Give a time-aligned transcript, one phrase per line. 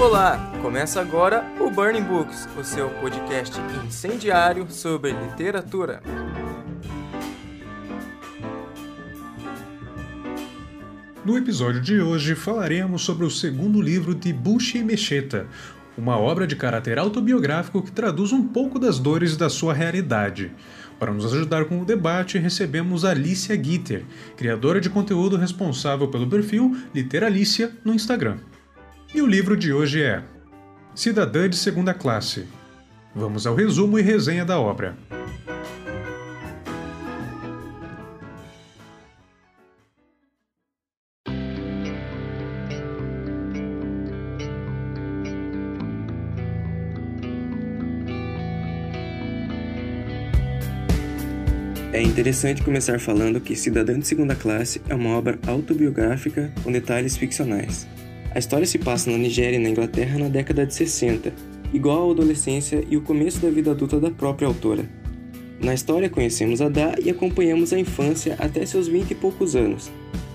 [0.00, 3.54] Olá, começa agora o Burning Books, o seu podcast
[3.86, 6.02] incendiário sobre literatura.
[11.22, 15.46] No episódio de hoje falaremos sobre o segundo livro de Bushi e Mecheta,
[15.98, 20.50] uma obra de caráter autobiográfico que traduz um pouco das dores da sua realidade.
[20.98, 26.74] Para nos ajudar com o debate, recebemos Alicia Gitter, criadora de conteúdo responsável pelo perfil
[26.94, 28.38] Literalícia no Instagram.
[29.12, 30.22] E o livro de hoje é
[30.94, 32.46] Cidadã de Segunda Classe.
[33.12, 34.96] Vamos ao resumo e resenha da obra.
[51.92, 57.16] É interessante começar falando que Cidadã de Segunda Classe é uma obra autobiográfica com detalhes
[57.16, 57.88] ficcionais.
[58.32, 61.32] A história se passa na Nigéria e na Inglaterra na década de 60,
[61.72, 64.84] igual à adolescência e o começo da vida adulta da própria autora.
[65.60, 69.90] Na história conhecemos Ada e acompanhamos a infância até seus 20 e poucos anos.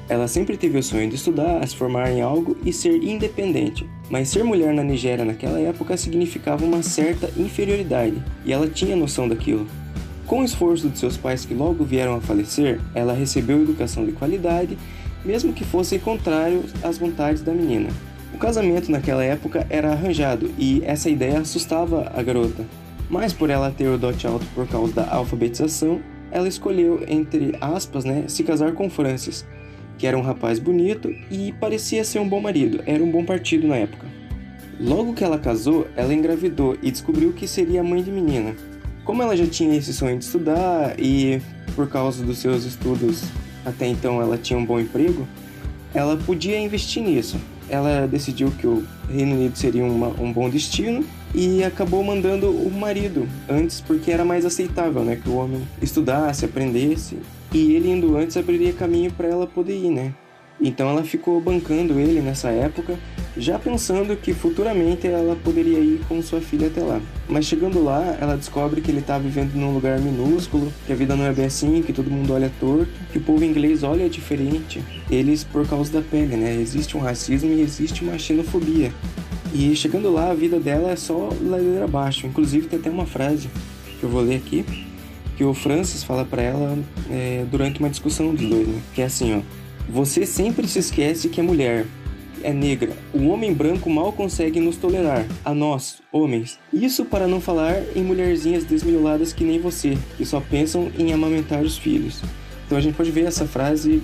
[0.10, 4.28] Ela sempre teve o sonho de estudar, se formar em algo e ser independente, mas
[4.28, 9.66] ser mulher na Nigéria naquela época significava uma certa inferioridade, e ela tinha noção daquilo.
[10.28, 14.12] Com o esforço de seus pais que logo vieram a falecer, ela recebeu educação de
[14.12, 14.78] qualidade,
[15.26, 17.90] mesmo que fossem contrários às vontades da menina.
[18.34, 22.66] O casamento naquela época era arranjado e essa ideia assustava a garota.
[23.10, 26.02] Mas por ela ter o dote alto por causa da alfabetização,
[26.32, 29.46] ela escolheu, entre aspas, né, se casar com Francis,
[29.98, 33.68] que era um rapaz bonito e parecia ser um bom marido, era um bom partido
[33.68, 34.06] na época.
[34.80, 38.54] Logo que ela casou, ela engravidou e descobriu que seria mãe de menina.
[39.06, 41.40] Como ela já tinha esse sonho de estudar e
[41.76, 43.24] por causa dos seus estudos
[43.66, 45.28] até então ela tinha um bom emprego,
[45.94, 47.38] ela podia investir nisso.
[47.68, 52.72] Ela decidiu que o Reino Unido seria uma, um bom destino e acabou mandando o
[52.72, 57.18] marido antes porque era mais aceitável, né, que o homem estudasse, aprendesse
[57.52, 60.14] e ele indo antes abriria caminho para ela poder ir, né?
[60.60, 62.98] Então ela ficou bancando ele nessa época,
[63.38, 67.02] já pensando que futuramente ela poderia ir com sua filha até lá.
[67.28, 71.16] Mas chegando lá, ela descobre que ele está vivendo num lugar minúsculo, que a vida
[71.16, 74.82] não é bem assim, que todo mundo olha torto, que o povo inglês olha diferente.
[75.12, 76.56] Eles por causa da pele, né?
[76.56, 78.94] Existe um racismo e existe uma xenofobia.
[79.54, 82.26] E chegando lá, a vida dela é só ladeira abaixo.
[82.28, 83.50] Inclusive tem até uma frase
[84.00, 84.66] que eu vou ler aqui,
[85.36, 86.78] que o Francis fala para ela
[87.10, 88.82] é, durante uma discussão dos dois, né?
[88.94, 89.65] Que é assim, ó.
[89.90, 91.86] Você sempre se esquece que é mulher,
[92.44, 92.92] é negra.
[93.14, 96.60] O homem branco mal consegue nos tolerar, a nós, homens.
[96.74, 101.62] Isso para não falar em mulherzinhas desmioladas que nem você, que só pensam em amamentar
[101.62, 102.22] os filhos.
[102.66, 104.02] Então a gente pode ver essa frase,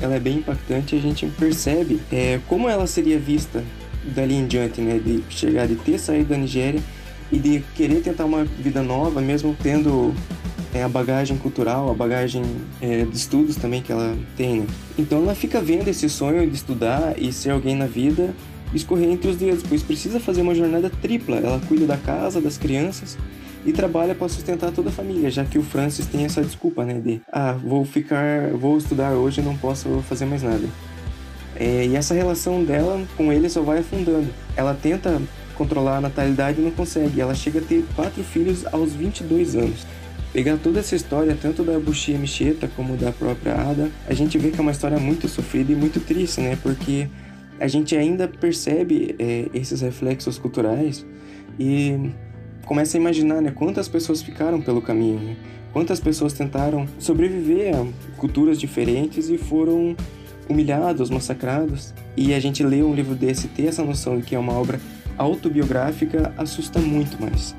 [0.00, 0.94] ela é bem impactante.
[0.94, 3.62] A gente percebe é, como ela seria vista
[4.04, 4.98] dali em diante, né?
[4.98, 6.80] De chegar, de ter saído da Nigéria
[7.32, 10.14] e de querer tentar uma vida nova, mesmo tendo
[10.74, 12.42] é, a bagagem cultural, a bagagem
[12.80, 14.66] é, de estudos também que ela tem, né?
[14.98, 18.34] Então ela fica vendo esse sonho de estudar e ser alguém na vida
[18.74, 21.36] escorrer entre os dedos, pois precisa fazer uma jornada tripla.
[21.36, 23.16] Ela cuida da casa, das crianças
[23.64, 26.94] e trabalha para sustentar toda a família, já que o Francis tem essa desculpa, né,
[26.94, 30.68] de ah, vou ficar, vou estudar hoje, não posso fazer mais nada.
[31.56, 34.28] É, e essa relação dela com ele só vai afundando.
[34.56, 35.22] Ela tenta
[35.54, 37.20] controlar a natalidade e não consegue.
[37.20, 39.86] Ela chega a ter quatro filhos aos 22 anos
[40.34, 44.50] pegar toda essa história, tanto da Bushia Micheta como da própria Ada, a gente vê
[44.50, 46.58] que é uma história muito sofrida e muito triste, né?
[46.60, 47.08] Porque
[47.60, 51.06] a gente ainda percebe é, esses reflexos culturais
[51.56, 52.10] e
[52.66, 53.52] começa a imaginar, né?
[53.52, 55.36] Quantas pessoas ficaram pelo caminho, né?
[55.72, 57.86] Quantas pessoas tentaram sobreviver a
[58.16, 59.94] culturas diferentes e foram
[60.48, 61.94] humilhados, massacrados.
[62.16, 64.80] E a gente lê um livro desse, ter essa noção de que é uma obra
[65.16, 67.54] autobiográfica, assusta muito mais.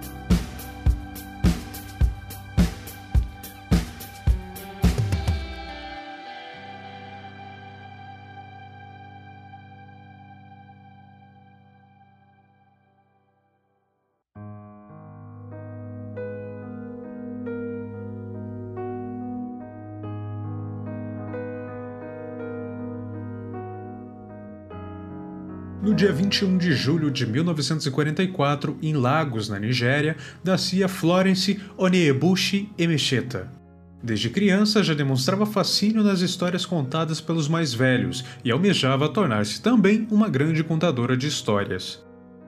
[26.36, 33.50] 21 de julho de 1944, em Lagos, na Nigéria, nascia Florence Oniebushi Emecheta.
[34.04, 40.06] Desde criança já demonstrava fascínio nas histórias contadas pelos mais velhos e almejava tornar-se também
[40.12, 42.04] uma grande contadora de histórias.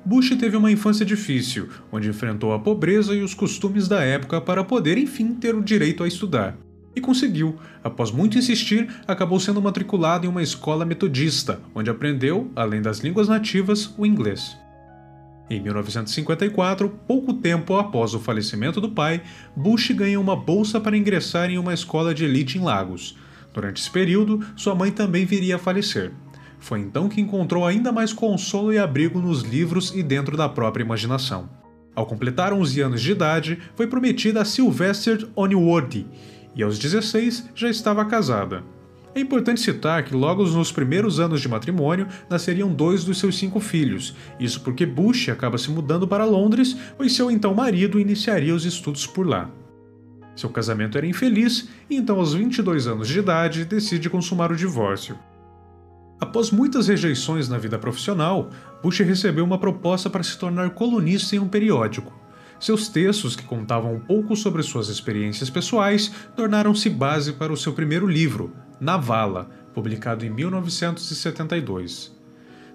[0.06, 4.66] Bush teve uma infância difícil, onde enfrentou a pobreza e os costumes da época para
[4.66, 6.58] poder enfim ter o direito a estudar.
[6.98, 7.60] E conseguiu.
[7.84, 13.28] Após muito insistir, acabou sendo matriculado em uma escola metodista, onde aprendeu, além das línguas
[13.28, 14.58] nativas, o inglês.
[15.48, 19.22] Em 1954, pouco tempo após o falecimento do pai,
[19.56, 23.16] Bush ganha uma bolsa para ingressar em uma escola de elite em Lagos.
[23.54, 26.12] Durante esse período, sua mãe também viria a falecer.
[26.58, 30.84] Foi então que encontrou ainda mais consolo e abrigo nos livros e dentro da própria
[30.84, 31.48] imaginação.
[31.94, 36.08] Ao completar 11 anos de idade, foi prometida a Sylvester Oniworthy
[36.58, 38.64] e aos 16 já estava casada.
[39.16, 43.60] É importante citar que logo nos primeiros anos de matrimônio nasceriam dois dos seus cinco
[43.60, 48.66] filhos, isso porque Bush acaba se mudando para Londres, pois seu então marido iniciaria os
[48.66, 49.50] estudos por lá.
[50.36, 55.18] Seu casamento era infeliz e então, aos 22 anos de idade, decide consumar o divórcio.
[56.20, 58.50] Após muitas rejeições na vida profissional,
[58.84, 62.14] Bush recebeu uma proposta para se tornar colunista em um periódico.
[62.60, 67.74] Seus textos, que contavam um pouco sobre suas experiências pessoais, tornaram-se base para o seu
[67.74, 72.18] primeiro livro, Navala, publicado em 1972.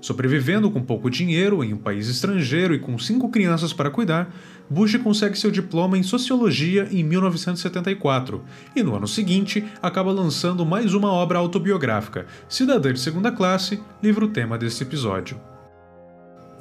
[0.00, 4.34] Sobrevivendo com pouco dinheiro em um país estrangeiro e com cinco crianças para cuidar,
[4.69, 8.43] Bush consegue seu diploma em Sociologia em 1974
[8.75, 14.26] e, no ano seguinte, acaba lançando mais uma obra autobiográfica, Cidadã de Segunda Classe, livro
[14.26, 15.51] tema deste episódio.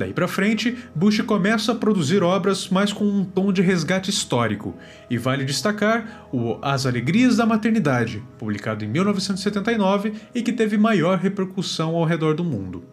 [0.02, 4.76] Daí para frente, Bush começa a produzir obras mais com um tom de resgate histórico,
[5.08, 11.20] e vale destacar o As Alegrias da Maternidade, publicado em 1979 e que teve maior
[11.20, 12.84] repercussão ao redor do mundo.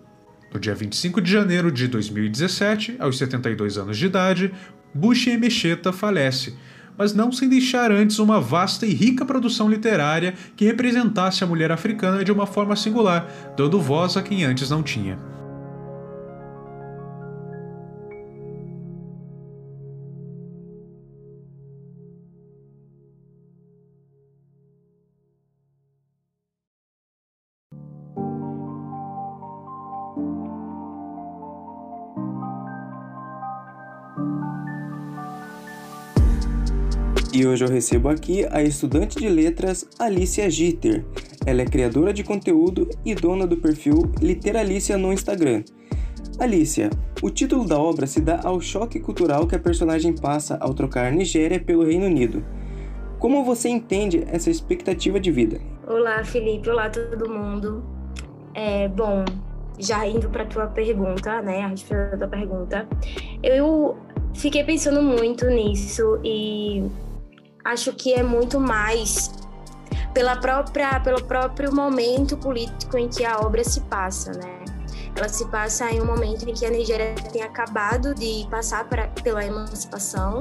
[0.52, 4.52] No dia 25 de janeiro de 2017, aos 72 anos de idade,
[4.92, 6.58] Bush Emecheta falece,
[6.98, 11.72] mas não sem deixar antes uma vasta e rica produção literária que representasse a mulher
[11.72, 15.37] africana de uma forma singular, dando voz a quem antes não tinha.
[37.48, 41.04] Hoje eu recebo aqui a estudante de letras Alicia Gitter.
[41.46, 45.64] Ela é criadora de conteúdo e dona do perfil Literalícia no Instagram.
[46.38, 46.90] Alicia,
[47.22, 51.10] o título da obra se dá ao choque cultural que a personagem passa ao trocar
[51.10, 52.44] Nigéria pelo Reino Unido.
[53.18, 55.58] Como você entende essa expectativa de vida?
[55.86, 56.68] Olá, Felipe.
[56.68, 57.82] Olá, todo mundo.
[58.54, 59.24] É, bom,
[59.78, 62.86] já indo para a tua pergunta, né, a respeito da tua pergunta,
[63.42, 63.96] eu
[64.34, 66.84] fiquei pensando muito nisso e
[67.64, 69.30] acho que é muito mais
[70.12, 74.64] pela própria, pelo próprio momento político em que a obra se passa, né?
[75.14, 79.08] Ela se passa em um momento em que a Nigéria tem acabado de passar pra,
[79.08, 80.40] pela emancipação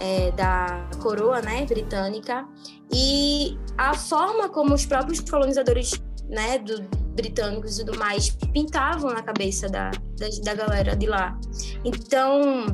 [0.00, 2.46] é, da coroa né, britânica
[2.92, 6.82] e a forma como os próprios colonizadores né, do,
[7.14, 11.38] britânicos e tudo mais pintavam na cabeça da, da, da galera de lá.
[11.84, 12.66] Então,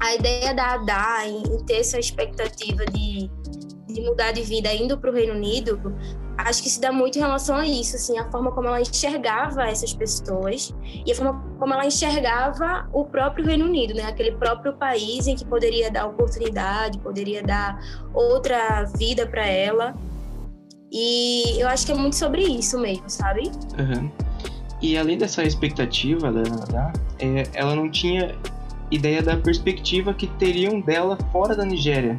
[0.00, 3.30] a ideia da Ada em, em ter essa expectativa de,
[3.86, 5.80] de mudar de vida indo para o Reino Unido,
[6.36, 9.64] acho que se dá muito em relação a isso, assim, a forma como ela enxergava
[9.64, 14.04] essas pessoas e a forma como ela enxergava o próprio Reino Unido, né?
[14.04, 17.78] Aquele próprio país em que poderia dar oportunidade, poderia dar
[18.12, 19.94] outra vida para ela.
[20.92, 23.50] E eu acho que é muito sobre isso mesmo, sabe?
[23.78, 24.10] Uhum.
[24.80, 28.36] E além dessa expectativa da Ada, é, ela não tinha
[28.90, 32.16] ideia da perspectiva que teriam dela fora da Nigéria.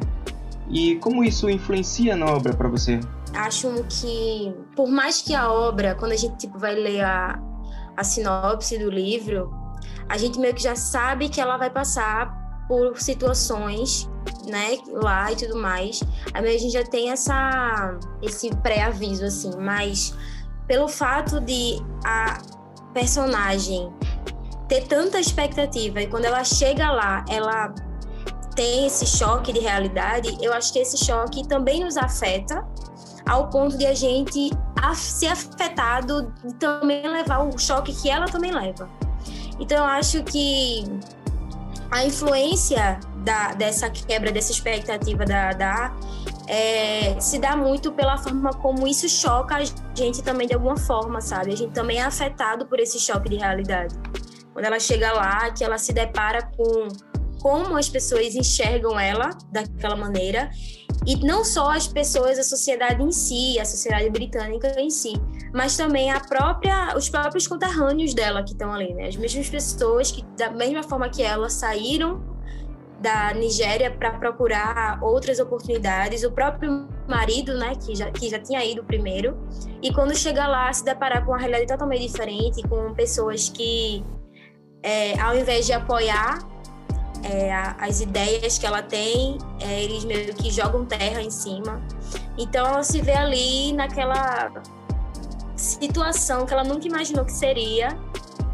[0.70, 3.00] E como isso influencia na obra para você?
[3.34, 7.40] Acho que, por mais que a obra, quando a gente tipo, vai ler a,
[7.96, 9.50] a sinopse do livro,
[10.08, 14.08] a gente meio que já sabe que ela vai passar por situações,
[14.46, 16.02] né, lá e tudo mais.
[16.34, 20.14] Aí a gente já tem essa esse pré-aviso assim, mas
[20.66, 22.38] pelo fato de a
[22.92, 23.90] personagem
[24.68, 27.74] ter tanta expectativa e quando ela chega lá, ela
[28.54, 32.66] tem esse choque de realidade, eu acho que esse choque também nos afeta
[33.26, 34.50] ao ponto de a gente
[34.94, 38.88] ser afetado e também levar o choque que ela também leva.
[39.58, 40.84] Então eu acho que
[41.90, 45.96] a influência da, dessa quebra, dessa expectativa da, da
[46.46, 51.20] é, se dá muito pela forma como isso choca a gente também de alguma forma,
[51.20, 51.52] sabe?
[51.52, 53.94] A gente também é afetado por esse choque de realidade
[54.58, 56.88] quando ela chega lá, que ela se depara com
[57.40, 60.50] como as pessoas enxergam ela daquela maneira.
[61.06, 65.12] E não só as pessoas, a sociedade em si, a sociedade britânica em si,
[65.54, 69.06] mas também a própria, os próprios conterrâneos dela que estão ali, né?
[69.06, 72.20] As mesmas pessoas que da mesma forma que ela saíram
[73.00, 78.64] da Nigéria para procurar outras oportunidades, o próprio marido, né, que já, que já tinha
[78.64, 79.38] ido primeiro,
[79.80, 84.04] e quando chega lá se deparar com uma realidade totalmente diferente, com pessoas que
[84.82, 86.38] é, ao invés de apoiar
[87.24, 91.82] é, as ideias que ela tem, é, eles meio que jogam terra em cima.
[92.38, 94.52] Então ela se vê ali naquela
[95.56, 97.88] situação que ela nunca imaginou que seria.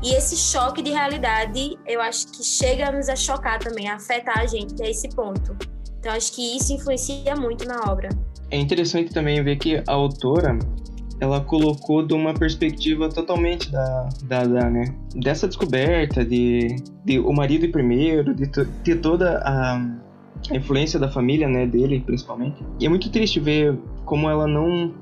[0.02, 3.97] E esse choque de realidade, eu acho que chega a nos a chocar também, a
[3.97, 5.57] afetar a gente a esse ponto.
[5.99, 8.11] Então acho que isso influencia muito na obra.
[8.50, 10.59] É interessante também ver que a autora
[11.21, 17.33] ela colocou de uma perspectiva totalmente da, da, da né, dessa descoberta de, de o
[17.33, 22.62] marido ir primeiro, de ter toda a, a, influência da família, né, dele principalmente.
[22.80, 24.92] E é muito triste ver como ela não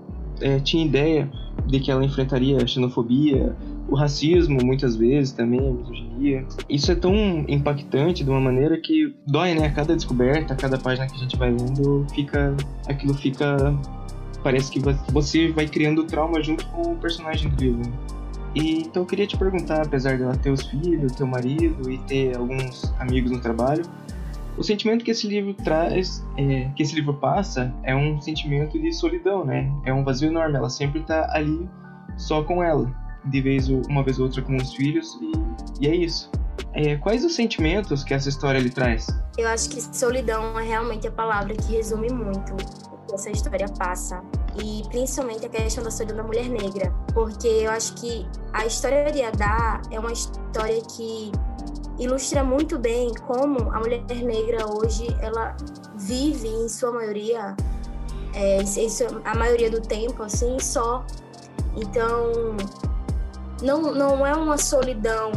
[0.41, 1.31] é, tinha ideia
[1.67, 3.55] de que ela enfrentaria a xenofobia,
[3.89, 6.47] o racismo muitas vezes também, a misoginia.
[6.69, 7.15] Isso é tão
[7.49, 9.67] impactante de uma maneira que dói, né?
[9.67, 12.57] A cada descoberta, a cada página que a gente vai lendo, fica
[12.89, 13.75] aquilo fica
[14.43, 14.81] parece que
[15.13, 17.93] você vai criando trauma junto com o personagem do livro.
[18.55, 22.37] E, então eu queria te perguntar, apesar dela ter os filhos, teu marido e ter
[22.37, 23.85] alguns amigos no trabalho,
[24.57, 28.93] o sentimento que esse livro traz, é, que esse livro passa, é um sentimento de
[28.93, 29.73] solidão, né?
[29.85, 30.57] É um vazio enorme.
[30.57, 31.67] Ela sempre está ali
[32.19, 32.95] só com ela,
[33.25, 36.31] de vez uma vez ou outra com os filhos e, e é isso.
[36.75, 39.07] É, quais os sentimentos que essa história lhe traz?
[39.39, 42.55] Eu acho que solidão é realmente a palavra que resume muito
[43.13, 44.23] que essa história passa.
[44.63, 46.93] E principalmente a questão da solidão da mulher negra.
[47.13, 51.31] Porque eu acho que a história de Adá é uma história que
[51.99, 55.55] ilustra muito bem como a mulher negra hoje ela
[55.95, 57.55] vive em sua maioria
[58.35, 58.61] é,
[59.25, 61.05] a maioria do tempo assim só
[61.77, 62.57] então
[63.63, 65.33] não, não é uma solidão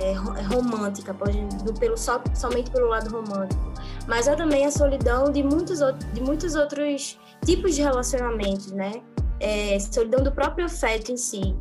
[0.00, 0.12] é,
[0.54, 1.46] romântica pode
[1.78, 3.73] pelo só, somente pelo lado romântico
[4.06, 5.80] mas é também a solidão de muitos,
[6.12, 8.92] de muitos outros tipos de relacionamentos, né?
[9.40, 11.56] É, solidão do próprio afeto em si.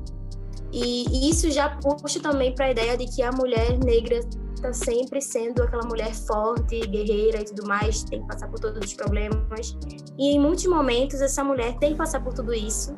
[0.72, 4.20] E, e isso já puxa também para a ideia de que a mulher negra
[4.56, 8.84] está sempre sendo aquela mulher forte, guerreira e tudo mais, tem que passar por todos
[8.84, 9.78] os problemas.
[10.18, 12.98] E em muitos momentos essa mulher tem que passar por tudo isso,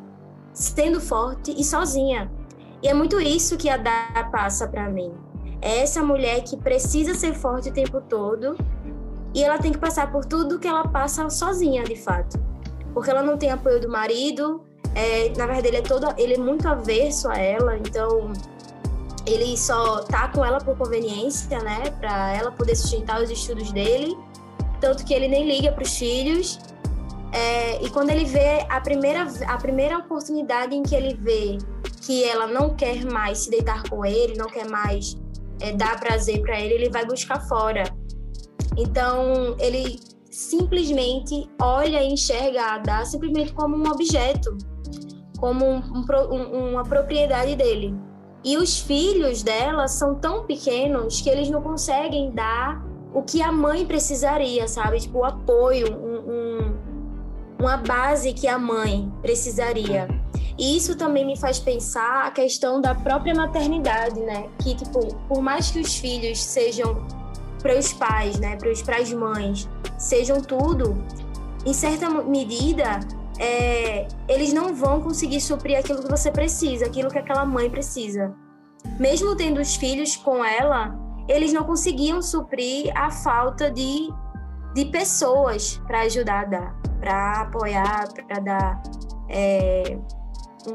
[0.52, 2.30] sendo forte e sozinha.
[2.82, 5.12] E é muito isso que a Dá passa para mim.
[5.60, 8.56] É essa mulher que precisa ser forte o tempo todo
[9.36, 12.40] e ela tem que passar por tudo que ela passa sozinha, de fato.
[12.94, 14.64] Porque ela não tem apoio do marido,
[14.94, 18.32] é, na verdade ele é todo, ele é muito averso a ela, então
[19.26, 24.16] ele só tá com ela por conveniência, né, para ela poder sustentar os estudos dele,
[24.80, 26.58] tanto que ele nem liga para os filhos.
[27.30, 31.58] É, e quando ele vê a primeira, a primeira oportunidade em que ele vê
[32.00, 35.14] que ela não quer mais se deitar com ele, não quer mais
[35.60, 37.84] é, dar prazer para ele, ele vai buscar fora.
[38.76, 39.98] Então, ele
[40.30, 44.56] simplesmente olha e enxerga a Ada simplesmente como um objeto,
[45.38, 45.82] como um,
[46.30, 47.94] um, uma propriedade dele.
[48.44, 53.50] E os filhos dela são tão pequenos que eles não conseguem dar o que a
[53.50, 55.00] mãe precisaria, sabe?
[55.00, 56.76] Tipo, o apoio, um,
[57.58, 60.06] uma base que a mãe precisaria.
[60.58, 64.48] E isso também me faz pensar a questão da própria maternidade, né?
[64.62, 67.06] Que, tipo, por mais que os filhos sejam
[67.66, 69.68] para os pais, né, para as mães,
[69.98, 71.04] sejam tudo,
[71.66, 73.00] em certa medida,
[73.40, 78.32] é, eles não vão conseguir suprir aquilo que você precisa, aquilo que aquela mãe precisa.
[79.00, 80.96] Mesmo tendo os filhos com ela,
[81.28, 84.10] eles não conseguiam suprir a falta de,
[84.72, 88.82] de pessoas para ajudar a dar, para apoiar, para dar
[89.28, 89.98] é,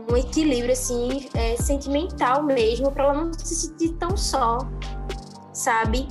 [0.10, 4.58] um equilíbrio assim é, sentimental mesmo, para ela não se sentir tão só,
[5.54, 6.06] sabe?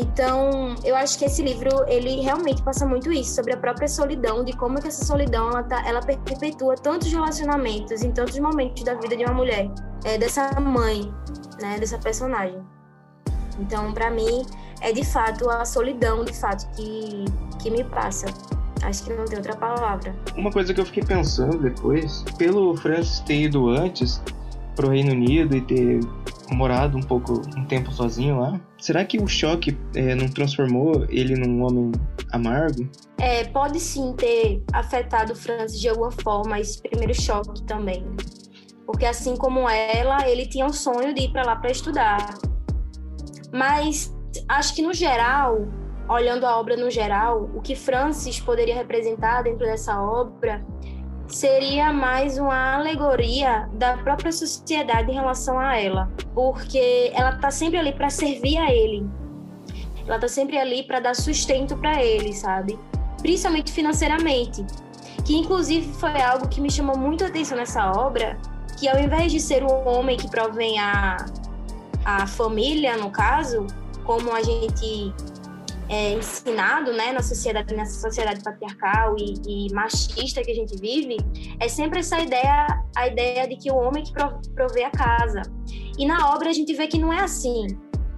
[0.00, 4.44] Então, eu acho que esse livro, ele realmente passa muito isso, sobre a própria solidão,
[4.44, 8.94] de como que essa solidão, ela, tá, ela perpetua tantos relacionamentos em tantos momentos da
[8.94, 9.68] vida de uma mulher,
[10.04, 11.12] é, dessa mãe,
[11.60, 12.62] né, dessa personagem.
[13.58, 14.46] Então, para mim,
[14.80, 17.24] é de fato a solidão, de fato, que,
[17.60, 18.26] que me passa.
[18.82, 20.14] Acho que não tem outra palavra.
[20.36, 24.22] Uma coisa que eu fiquei pensando depois, pelo Francis ter ido antes
[24.76, 26.00] pro Reino Unido e ter
[26.54, 31.34] morado um pouco, um tempo sozinho lá, será que o choque é, não transformou ele
[31.34, 31.92] num homem
[32.32, 32.88] amargo?
[33.18, 38.04] É, pode sim ter afetado Francis de alguma forma, esse primeiro choque também.
[38.86, 42.34] Porque assim como ela, ele tinha um sonho de ir para lá para estudar.
[43.52, 44.14] Mas
[44.48, 45.68] acho que no geral,
[46.08, 50.64] olhando a obra no geral, o que Francis poderia representar dentro dessa obra
[51.28, 57.78] seria mais uma alegoria da própria sociedade em relação a ela, porque ela está sempre
[57.78, 59.06] ali para servir a ele.
[60.06, 62.78] Ela está sempre ali para dar sustento para ele, sabe?
[63.20, 64.64] Principalmente financeiramente.
[65.24, 68.38] Que inclusive foi algo que me chamou muito a atenção nessa obra,
[68.78, 71.26] que ao invés de ser o homem que provém a,
[72.04, 73.66] a família, no caso,
[74.04, 75.12] como a gente
[75.88, 81.16] é ensinado né, na sociedade, nessa sociedade patriarcal e, e, machista que a gente vive,
[81.58, 84.12] é sempre essa ideia, a ideia de que o homem que
[84.54, 85.42] provê a casa.
[85.98, 87.66] E na obra a gente vê que não é assim,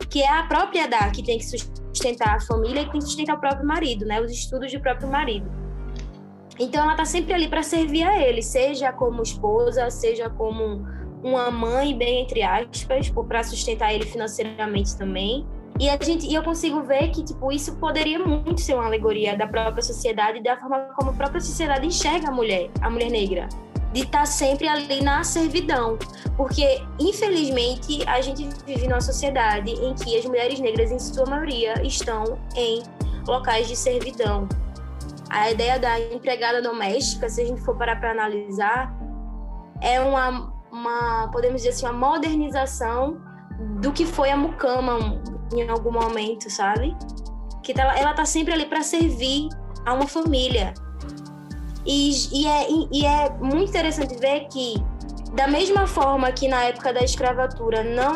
[0.08, 3.06] que é a própria Dá que tem que sustentar a família e que tem que
[3.06, 5.48] sustentar o próprio marido, né, os estudos do próprio marido.
[6.58, 10.84] Então ela está sempre ali para servir a ele, seja como esposa, seja como
[11.22, 15.46] uma mãe, bem entre aspas, para sustentar ele financeiramente também
[15.80, 19.34] e a gente, e eu consigo ver que tipo isso poderia muito ser uma alegoria
[19.34, 23.10] da própria sociedade e da forma como a própria sociedade enxerga a mulher, a mulher
[23.10, 23.48] negra,
[23.90, 25.98] de estar tá sempre ali na servidão,
[26.36, 31.82] porque infelizmente a gente vive numa sociedade em que as mulheres negras em sua maioria
[31.82, 32.82] estão em
[33.26, 34.46] locais de servidão.
[35.30, 38.94] A ideia da empregada doméstica, se a gente for parar para analisar,
[39.80, 43.18] é uma, uma podemos dizer assim, uma modernização
[43.80, 46.96] do que foi a mucama em algum momento, sabe?
[47.62, 49.48] Que tá, ela tá sempre ali para servir
[49.84, 50.74] a uma família.
[51.84, 54.74] E, e, é, e é muito interessante ver que,
[55.32, 58.14] da mesma forma que na época da escravatura não,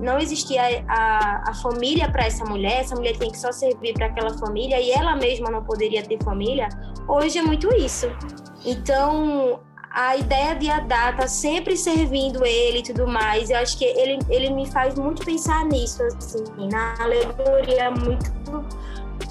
[0.00, 4.06] não existia a, a família para essa mulher, essa mulher tem que só servir para
[4.06, 6.68] aquela família e ela mesma não poderia ter família,
[7.08, 8.06] hoje é muito isso.
[8.64, 9.60] Então,
[9.90, 13.50] a ideia de Adá tá sempre servindo ele e tudo mais.
[13.50, 18.30] Eu acho que ele, ele me faz muito pensar nisso, assim, na alegoria muito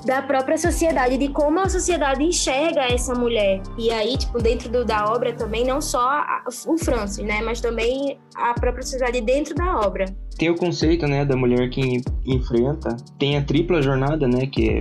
[0.06, 3.62] da própria sociedade, de como a sociedade enxerga essa mulher.
[3.78, 7.60] E aí, tipo, dentro do, da obra também, não só a, o Francis, né, mas
[7.60, 10.06] também a própria sociedade dentro da obra.
[10.38, 14.80] Tem o conceito, né, da mulher que enfrenta, tem a tripla jornada, né, que é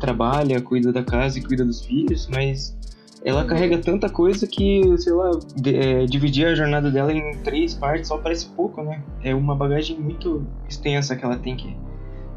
[0.00, 2.76] trabalha, cuida da casa e cuida dos filhos, mas
[3.24, 7.74] ela carrega tanta coisa que, sei lá, de, é, dividir a jornada dela em três
[7.74, 9.02] partes só parece pouco, né?
[9.22, 11.76] É uma bagagem muito extensa que ela tem que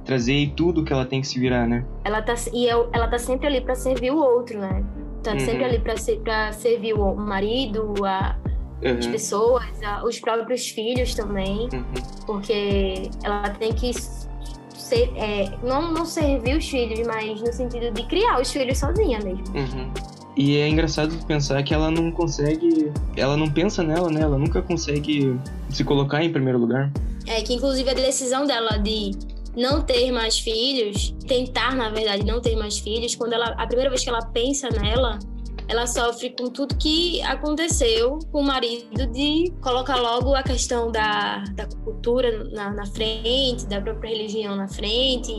[0.03, 1.85] trazer e tudo que ela tem que se virar, né?
[2.03, 4.83] Ela tá, e eu, ela tá sempre ali para servir o outro, né?
[5.23, 5.39] Tá uhum.
[5.39, 8.35] sempre ali para ser, pra servir o marido, a,
[8.83, 8.97] uhum.
[8.99, 11.93] as pessoas, a, os próprios filhos também, uhum.
[12.25, 18.03] porque ela tem que ser, é, não, não servir os filhos, mas no sentido de
[18.05, 19.45] criar os filhos sozinha mesmo.
[19.55, 20.12] Uhum.
[20.35, 22.91] E é engraçado pensar que ela não consegue.
[23.15, 24.21] Ela não pensa nela, né?
[24.21, 26.91] Ela nunca consegue se colocar em primeiro lugar.
[27.27, 29.11] É, que inclusive a decisão dela de
[29.55, 33.53] não ter mais filhos, tentar, na verdade, não ter mais filhos, quando ela.
[33.57, 35.19] A primeira vez que ela pensa nela,
[35.67, 41.43] ela sofre com tudo que aconteceu com o marido de colocar logo a questão da,
[41.53, 45.31] da cultura na, na frente, da própria religião na frente,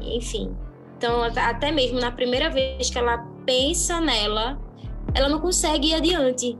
[0.00, 0.54] enfim.
[0.96, 4.60] Então, até mesmo na primeira vez que ela pensa nela,
[5.14, 6.58] ela não consegue ir adiante.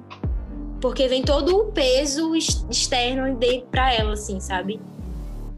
[0.80, 3.36] Porque vem todo o peso externo
[3.70, 4.80] para ela, assim, sabe?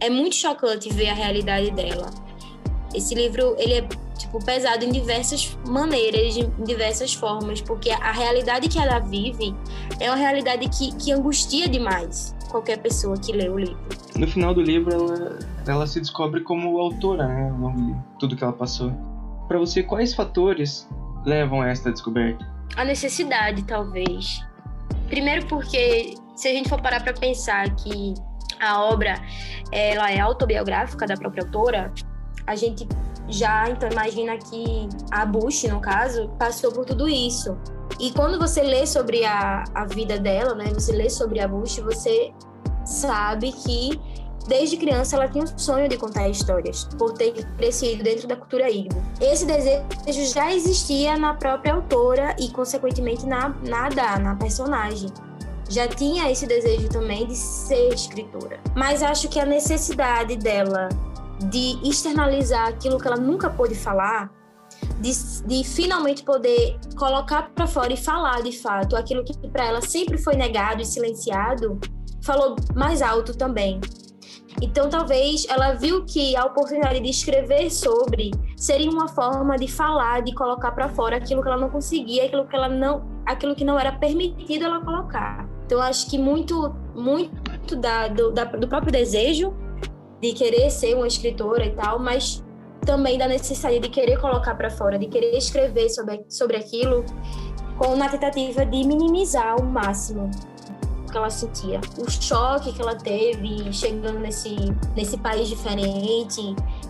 [0.01, 2.09] É muito chocante ver a realidade dela.
[2.95, 8.69] Esse livro, ele é, tipo, pesado em diversas maneiras, em diversas formas, porque a realidade
[8.69, 9.55] que ela vive
[10.01, 13.79] é uma realidade que, que angustia demais qualquer pessoa que lê o livro.
[14.17, 17.51] No final do livro, ela, ela se descobre como autora, né?
[17.51, 18.93] Ao longo de tudo que ela passou.
[19.47, 20.89] Para você, quais fatores
[21.29, 22.45] levam a esta descoberta?
[22.77, 24.45] A necessidade, talvez.
[25.09, 28.15] Primeiro porque se a gente for parar para pensar que
[28.61, 29.15] a obra
[29.71, 31.93] ela é autobiográfica da própria autora,
[32.47, 32.89] a gente
[33.29, 37.57] já então imagina que a Bush, no caso, passou por tudo isso.
[38.01, 41.79] E quando você lê sobre a, a vida dela, né, você lê sobre a Bush,
[41.79, 42.33] você
[42.85, 44.01] sabe que
[44.49, 48.71] Desde criança, ela tinha um sonho de contar histórias, por ter crescido dentro da cultura
[48.71, 48.97] igbo.
[49.21, 55.11] Esse desejo já existia na própria autora e, consequentemente, na, na Ada, na personagem.
[55.69, 58.59] Já tinha esse desejo também de ser escritora.
[58.75, 60.89] Mas acho que a necessidade dela
[61.51, 64.33] de externalizar aquilo que ela nunca pôde falar,
[64.99, 65.13] de,
[65.47, 70.17] de finalmente poder colocar para fora e falar de fato aquilo que para ela sempre
[70.17, 71.79] foi negado e silenciado,
[72.23, 73.79] falou mais alto também.
[74.61, 80.23] Então, talvez ela viu que a oportunidade de escrever sobre seria uma forma de falar,
[80.23, 83.65] de colocar para fora aquilo que ela não conseguia, aquilo que ela não, aquilo que
[83.65, 85.49] não era permitido ela colocar.
[85.65, 89.55] Então, acho que muito, muito da, do, da, do próprio desejo
[90.21, 92.45] de querer ser uma escritora e tal, mas
[92.85, 97.05] também da necessidade de querer colocar para fora, de querer escrever sobre, sobre aquilo,
[97.77, 100.31] com na tentativa de minimizar ao máximo
[101.11, 104.57] que ela sentia, o choque que ela teve chegando nesse,
[104.97, 106.41] nesse país diferente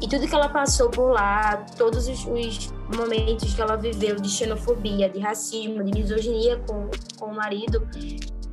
[0.01, 4.29] e tudo que ela passou por lá, todos os, os momentos que ela viveu de
[4.29, 7.87] xenofobia, de racismo, de misoginia com, com o marido,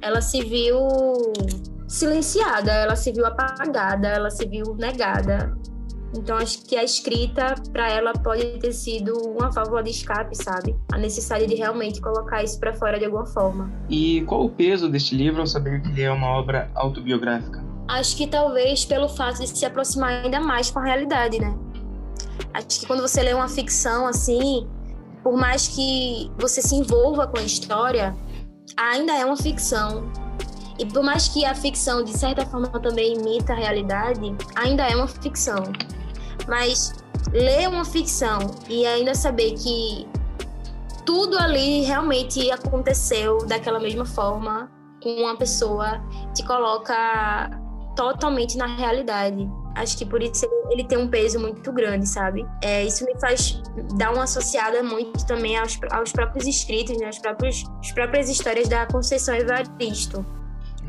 [0.02, 0.78] ela se viu
[1.88, 5.56] silenciada, ela se viu apagada, ela se viu negada.
[6.18, 10.76] Então acho que a escrita para ela pode ter sido uma válvula de escape, sabe?
[10.92, 13.72] A necessidade de realmente colocar isso para fora de alguma forma.
[13.90, 17.64] E qual o peso deste livro ao saber que ele é uma obra autobiográfica?
[17.88, 21.56] Acho que talvez pelo fato de se aproximar ainda mais com a realidade, né?
[22.54, 24.68] Acho que quando você lê uma ficção assim,
[25.22, 28.16] por mais que você se envolva com a história,
[28.78, 30.10] ainda é uma ficção.
[30.78, 34.96] E por mais que a ficção, de certa forma, também imita a realidade, ainda é
[34.96, 35.64] uma ficção.
[36.48, 36.94] Mas
[37.32, 40.08] ler uma ficção e ainda saber que
[41.06, 44.70] tudo ali realmente aconteceu daquela mesma forma
[45.02, 46.02] com uma pessoa
[46.34, 47.52] te coloca
[47.96, 49.48] totalmente na realidade.
[49.76, 52.46] Acho que por isso ele, tem um peso muito grande, sabe?
[52.64, 53.62] É, isso me faz
[53.98, 57.08] dar uma associada muito também aos, aos próprios escritos, né?
[57.08, 60.26] As próprios, as próprias histórias da Conceição Evaristo.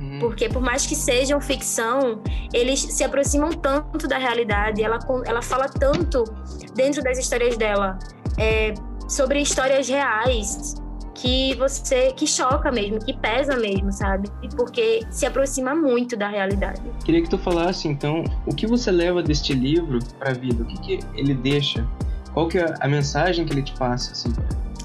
[0.00, 0.18] Uhum.
[0.18, 2.20] Porque por mais que sejam ficção,
[2.52, 6.24] eles se aproximam tanto da realidade, ela, ela fala tanto
[6.74, 7.98] dentro das histórias dela
[8.38, 8.74] é,
[9.08, 10.74] sobre histórias reais
[11.16, 14.28] que você que choca mesmo, que pesa mesmo, sabe?
[14.54, 16.82] Porque se aproxima muito da realidade.
[17.04, 20.66] Queria que tu falasse então o que você leva deste livro para a vida, o
[20.66, 21.86] que, que ele deixa,
[22.34, 24.32] qual que é a mensagem que ele te passa assim?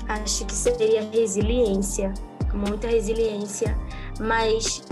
[0.08, 2.14] Acho que seria resiliência,
[2.54, 3.78] muita resiliência,
[4.20, 4.84] mas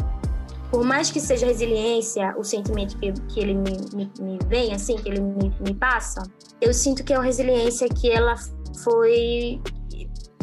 [0.72, 4.96] por mais que seja resiliência o sentimento que, que ele me, me, me vem, assim,
[4.96, 6.22] que ele me, me passa,
[6.62, 8.36] eu sinto que é uma resiliência que ela
[8.84, 9.62] foi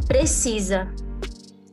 [0.06, 0.88] precisa,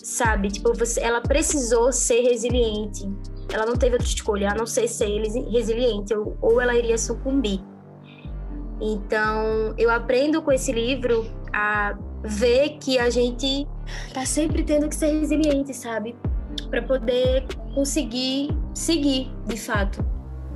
[0.03, 0.49] sabe?
[0.49, 3.09] Tipo, você, ela precisou ser resiliente.
[3.51, 5.07] Ela não teve outra escolha, a não ser ser
[5.51, 7.61] resiliente, ou, ou ela iria sucumbir.
[8.81, 13.67] Então, eu aprendo com esse livro a ver que a gente
[14.13, 16.15] tá sempre tendo que ser resiliente, sabe?
[16.69, 20.03] Para poder conseguir seguir, de fato.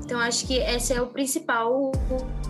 [0.03, 1.91] Então, acho que esse é o principal o,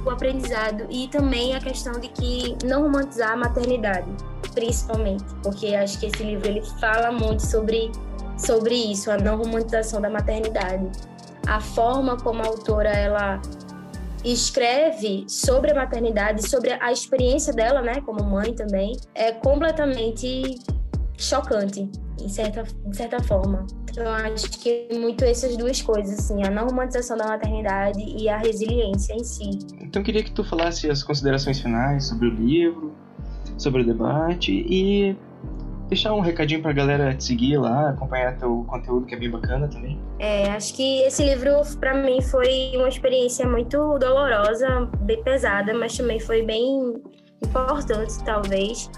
[0.06, 4.10] o aprendizado e também a questão de que não romantizar a maternidade,
[4.54, 7.92] principalmente, porque acho que esse livro ele fala muito sobre
[8.38, 10.88] sobre isso, a não romantização da maternidade.
[11.48, 13.42] A forma como a autora ela
[14.24, 20.60] escreve sobre a maternidade, sobre a experiência dela, né, como mãe também, é completamente
[21.18, 23.66] chocante, em certa, de certa forma.
[23.90, 28.38] Então, acho que muito essas duas coisas, assim, a não romantização da maternidade e a
[28.38, 29.60] resiliência em si.
[29.82, 32.94] Então, queria que tu falasse as considerações finais sobre o livro,
[33.58, 35.16] sobre o debate e
[35.88, 39.68] deixar um recadinho pra galera te seguir lá, acompanhar teu conteúdo que é bem bacana
[39.68, 40.00] também.
[40.20, 45.96] É, acho que esse livro para mim foi uma experiência muito dolorosa, bem pesada, mas
[45.96, 47.02] também foi bem
[47.44, 48.90] importante, talvez,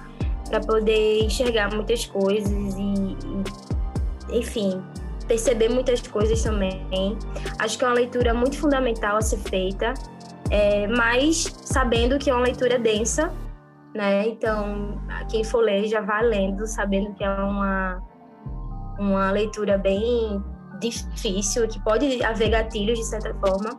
[0.49, 3.17] para poder enxergar muitas coisas e,
[4.31, 4.81] e enfim,
[5.27, 6.81] perceber muitas coisas também.
[7.59, 9.93] Acho que é uma leitura muito fundamental a ser feita,
[10.49, 13.31] é, mas sabendo que é uma leitura densa,
[13.93, 14.27] né?
[14.27, 18.01] Então, quem for ler já vai lendo, sabendo que é uma,
[18.99, 20.43] uma leitura bem
[20.79, 23.69] difícil, que pode haver gatilhos de certa forma,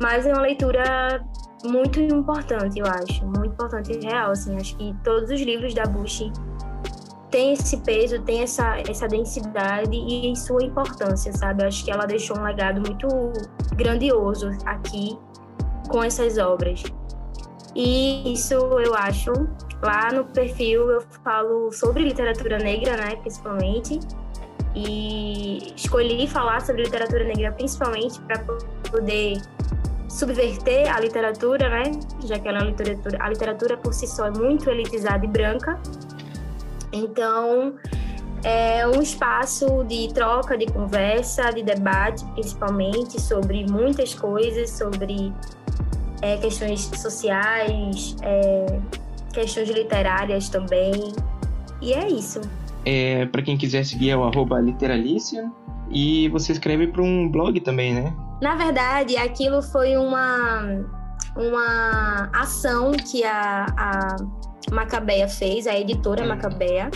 [0.00, 1.24] mas é uma leitura
[1.64, 5.84] muito importante, eu acho, muito importante e real, assim, acho que todos os livros da
[5.84, 6.30] Bush
[7.30, 11.64] tem esse peso, tem essa, essa densidade e sua importância, sabe?
[11.64, 13.08] Acho que ela deixou um legado muito
[13.74, 15.18] grandioso aqui
[15.88, 16.82] com essas obras.
[17.74, 19.32] E isso eu acho,
[19.82, 24.00] lá no perfil eu falo sobre literatura negra, né, principalmente.
[24.74, 28.38] E escolhi falar sobre literatura negra principalmente para
[28.90, 29.40] poder
[30.08, 31.92] subverter a literatura, né?
[32.24, 35.78] Já que ela é literatura, a literatura por si só é muito elitizada e branca.
[36.92, 37.74] Então,
[38.42, 45.32] é um espaço de troca, de conversa, de debate, principalmente sobre muitas coisas, sobre
[46.22, 48.80] é, questões sociais, é,
[49.32, 51.12] questões literárias também.
[51.80, 52.40] E é isso.
[52.84, 55.50] É, para quem quiser seguir é o arroba literalícia.
[55.90, 58.14] E você escreve para um blog também, né?
[58.40, 60.84] Na verdade, aquilo foi uma,
[61.36, 64.16] uma ação que a, a
[64.72, 66.28] Macabeia fez, a editora hum.
[66.28, 66.90] Macabeia,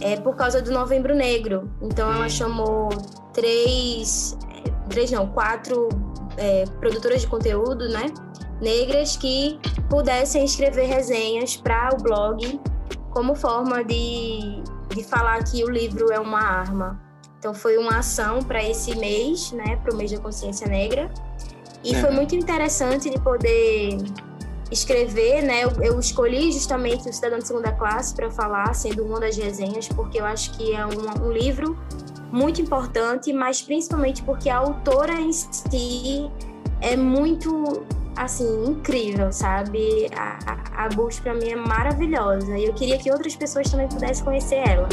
[0.00, 1.70] é por causa do Novembro Negro.
[1.80, 2.30] Então ela hum.
[2.30, 2.88] chamou
[3.32, 4.36] três,
[4.88, 5.88] três não, quatro
[6.36, 8.06] é, produtoras de conteúdo, né,
[8.60, 12.60] negras que pudessem escrever resenhas para o blog
[13.10, 14.62] como forma de,
[14.94, 17.05] de falar que o livro é uma arma.
[17.46, 21.08] Então foi uma ação para esse mês, né, para o mês da consciência negra.
[21.84, 23.98] E foi muito interessante de poder
[24.68, 25.62] escrever, né?
[25.62, 29.86] Eu, eu, escolhi justamente o Cidadão de Segunda Classe para falar, sendo uma das resenhas,
[29.86, 31.78] porque eu acho que é um, um livro
[32.32, 36.28] muito importante, mas principalmente porque a autora em si
[36.80, 40.08] é muito assim incrível, sabe?
[40.16, 43.86] A, a, a Bush para mim é maravilhosa e eu queria que outras pessoas também
[43.86, 44.88] pudessem conhecer ela.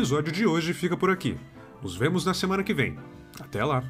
[0.00, 1.36] episódio de hoje fica por aqui.
[1.82, 2.98] Nos vemos na semana que vem.
[3.38, 3.84] Até lá!